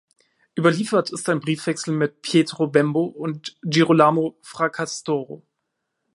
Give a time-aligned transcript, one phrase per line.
[0.57, 5.45] Überliefert ist ein Briefwechsel mit Pietro Bembo und Girolamo Fracastoro.